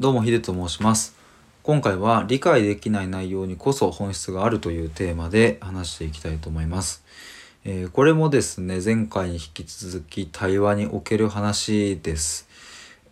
[0.00, 1.14] どうもヒデと申します。
[1.62, 7.04] 今回は理解できない内容にこそ本質があるというテーマで話していきたいと思います、
[7.66, 12.48] えーこれもですね前回に引き続き対話における話です。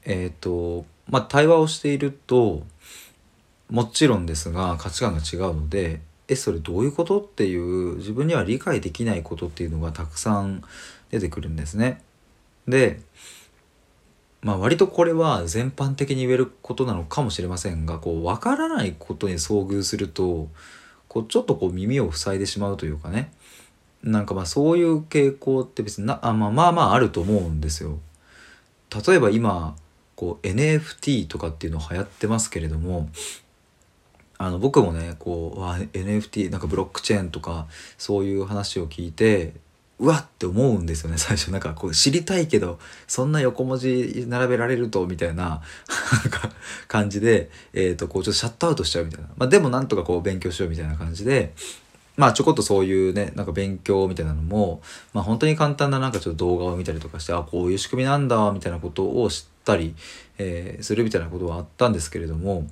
[0.06, 2.62] えっ、とまあ対話をしていると
[3.68, 10.62] もちろんですが価値観が違うのでえそれどういうことっていう自分には理解できないことっていうのがたくさん
[11.10, 12.00] 出てくるんですね。
[12.66, 13.02] で
[14.40, 20.48] まあ割とこれは全般的に言えることなのかもしれませんがこう分からないことに遭遇すると
[21.08, 23.32] こうちょっとこう耳を塞いでしまうというかね
[24.02, 27.98] なんかまあそういう傾向って別になあ、まあ、まあまああると思うんですよ。
[29.06, 29.76] 例えば今
[30.14, 33.10] こう NFT とかっていうの流行ってますけれども
[34.38, 37.66] あの僕もねこうわ NFT なんかブロックチェーンとか
[37.98, 39.52] そういう話を聞いて
[40.00, 41.50] うわって思うんですよね 最初。
[41.50, 45.62] なんかこう知りたいけどそんな横文字並べられるとみたいな
[46.86, 51.54] 感じで、えー、とこうちょっとシャットアウトしちゃうみたいな、まあ、でもなんとかこう勉強しようみたいな感じで
[52.16, 59.94] まあちょこっとそういうねなんか勉強みたいなのも、まあ、本当に簡単ななんかちょっと動画を見たりとかしてあこういう仕組みなんだみたいなことを知ったり、
[60.38, 62.66] えーするみたいなことはあったんですけれども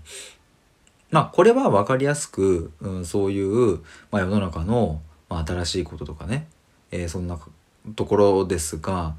[1.11, 3.79] まあこれは分かりやすく、うん、そういう、
[4.11, 6.47] まあ、世の中の、まあ、新しいこととかね、
[6.91, 7.39] えーそんな
[7.95, 9.15] ところですが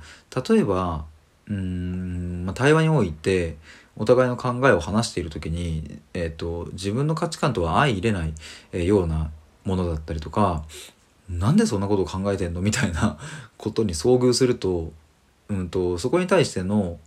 [0.49, 1.05] 例えば
[1.47, 3.55] うん、まあ、対話において
[3.95, 8.33] お互いの考えを話している時に、えー、と自分の価値観とは相入れない、
[8.73, 9.31] えーような
[9.63, 10.63] ものだったりとか
[11.29, 12.61] なんでそんなことを考えてんの？
[12.61, 13.17] みたいな
[13.57, 14.91] ことに遭遇すると,、
[15.49, 16.99] うん、とそこに対しての、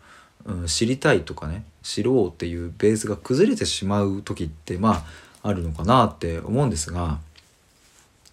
[0.44, 5.04] うん、知りたいとかね知ろうっていうベースが崩れてしまう時ってま
[5.42, 7.18] ああるのかなって思うんですが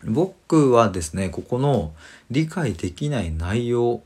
[0.08, 1.94] 僕はですねここの
[2.31, 4.02] 理解できない内容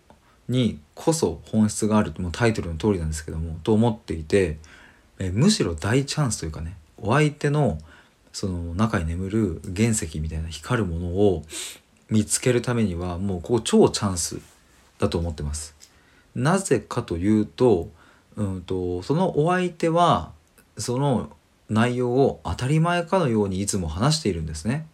[0.49, 4.57] にこそ本質があるもうタイトルの通りなんですけどもと思っていて
[5.19, 7.77] えむしろ大チャンスというかねお相手の
[8.33, 11.43] その中に眠る原石みたいな光るものを
[12.09, 14.39] 見つけるためにはもうここ超チャンス
[14.99, 15.75] だと思ってます。
[16.35, 17.89] なぜかというと,、
[18.35, 20.31] うん、とそのお相手は
[20.77, 21.29] その
[21.69, 24.85] 内容を当たり前かのようにいつも話しているんですね。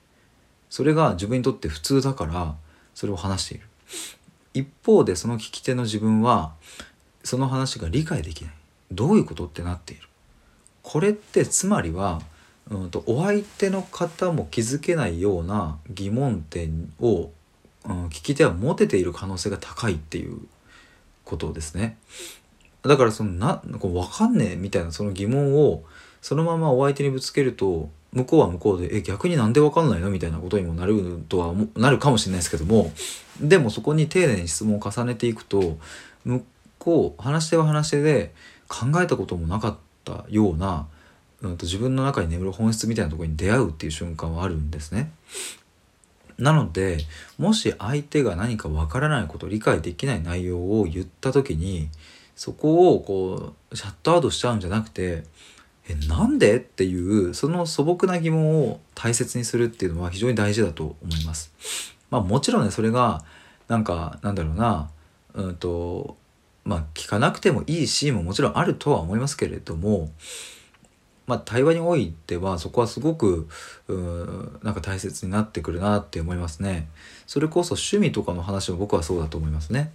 [0.70, 2.56] それが自分にとって普通だから
[2.94, 3.64] それを話している。
[4.54, 6.54] 一方でその聞き手の自分は
[7.24, 8.54] その話が理解できない。
[8.92, 10.08] どういうことってなっている。
[10.82, 12.22] これってつまりは、
[12.70, 17.32] うん、とお相手の方も気づけないような疑問点を、
[17.86, 20.40] うん、聞き手は持てている可能性が高いっていう
[21.26, 21.98] ことですね。
[22.84, 25.84] だからそのなこう分かんねえみたいなその疑問を
[26.22, 32.92] そのままお相手にぶつけると向こうは向こうで「え逆になんで分かんないの?」みたいなことにもなるとはなるかもしれないですけども
[33.42, 35.78] でもそこに丁寧に質問を重ねていくと
[36.26, 36.44] 向
[36.80, 38.34] こう話し手は話し手で
[38.68, 40.88] 考えたこともなかったような、
[41.42, 45.12] うん、と自分の中に眠る本質みたいなところに出会うっていう瞬間はあるんですね。
[46.38, 47.00] なので
[47.40, 51.90] もし相手が何かわからないこと理解できない内容を言った時に
[52.36, 55.24] そこをこうシャットアウトしちゃうんじゃなくて
[55.90, 61.52] 「えなんで?」っていうその素朴な疑問を大切にするっていうのは非常に大事だと思います。
[62.10, 63.24] まあもちろんねそれが
[63.68, 64.90] なんかなんだろうな
[65.34, 66.18] うんと
[66.64, 70.12] まあ聞かなくてもいいシーンももちろんあるとは思いますけれども
[71.28, 73.50] まあ、対話においてはそこはすごく
[73.90, 76.88] うーなんか大切になってくるなって思いますね。
[77.28, 79.92] それこそ趣味とかの話も僕はそうだと思いますね。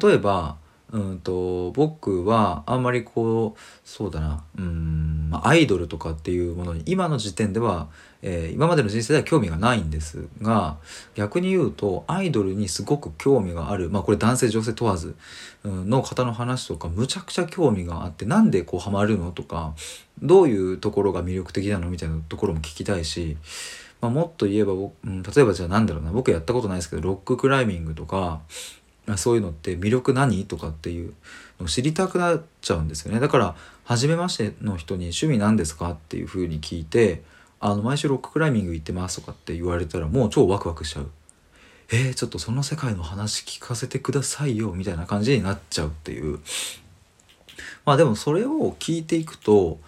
[0.00, 0.56] 例えば
[0.92, 4.44] うんと僕はあんまりこうそうだな。
[4.58, 7.88] うん、まあ、アイドルとかっていうものに今の時点では、
[8.22, 10.76] えー今までの人生では興味がないんですが
[11.14, 15.14] 逆に言うとアイドルにすごく興味があるまあこれ男性女性問わず
[15.64, 19.74] の方の話とかむちゃくちゃ興味があってなんでこうハマるのとか
[20.22, 21.90] どういうところが魅力的なの？
[21.90, 23.36] みたいなところも聞きたいし、
[24.00, 24.76] まあ、もっと言えば、う
[25.08, 26.12] ん、例えばじゃあなんだろうな。
[26.12, 28.40] 僕やったことないですけどロッククライミングとか
[29.16, 30.44] そういうのって魅力何？
[30.46, 31.14] とかっていう
[31.60, 33.20] のを知りたくなっちゃうんですよね。
[33.20, 35.90] だから初めましての人に趣味何ですか？
[35.90, 37.22] っていうふうに聞いて
[37.60, 41.10] あの毎週ロッククライミング行ってますとかって言われたらもう超ワクワクしちゃう
[41.92, 46.40] えー、ちょっとその世界の話聞かせてくださいよみたいな感じになっちゃうっていう。
[47.84, 49.78] まあでもそれを聞いていくと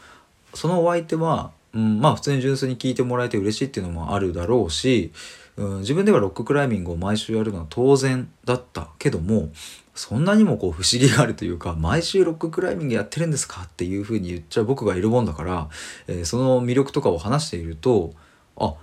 [0.55, 5.13] そのお相手は、うん、まあ普通に純粋に聞いてもらえて嬉しいっていうのもあるだろうし、
[5.59, 9.51] うん、自分ではロッククライミングを毎週やるのは当然だったけども
[9.95, 15.69] そんなにもこう不思議があるというか毎週ロッククライミングやってるんですかっていうふうに言っちゃう僕がいるもんだから、
[16.07, 18.15] えーその魅力とかを話していると
[18.57, 18.75] あ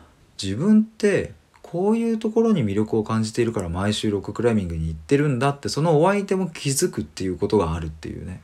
[0.41, 1.31] 自分って
[1.61, 8.41] こういうところに魅力を感じているから毎週ロッククライミングに行ってるんだってそのお相手も気づくっていうことがあるっていうね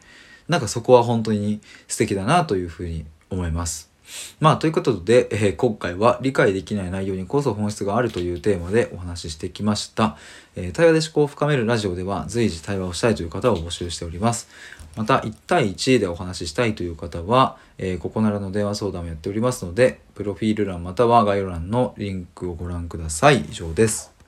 [0.48, 3.91] なんかそこは本当に素敵だなというふうに思います。
[4.40, 10.18] まあということで、えー、今回は理解できない内容にこそ本質があるというテーマでお話ししてきました。
[10.56, 14.50] えー、対話で思考を深めるラジオでは随時対話をしたいという方を募集しております。
[14.96, 23.42] また1対1でお話ししたいという方は、えー、ここならの電話相談もやっておりますので、プロフィール欄または概要欄のリンクをご覧ください。
[23.50, 24.21] 以上です。